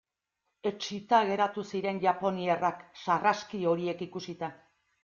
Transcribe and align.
Etsita 0.69 1.19
geratu 1.31 1.65
ziren 1.73 2.01
japoniarrak 2.07 2.85
sarraski 3.05 3.65
horiek 3.75 4.05
ikusita. 4.11 4.53